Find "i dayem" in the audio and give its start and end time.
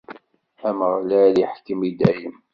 1.89-2.37